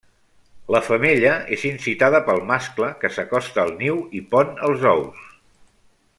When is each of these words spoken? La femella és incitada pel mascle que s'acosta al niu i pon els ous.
La 0.75 0.79
femella 0.85 1.33
és 1.57 1.65
incitada 1.71 2.21
pel 2.31 2.41
mascle 2.53 2.89
que 3.03 3.13
s'acosta 3.19 3.63
al 3.67 3.75
niu 3.83 4.01
i 4.21 4.23
pon 4.33 4.59
els 4.71 4.89
ous. 4.95 5.23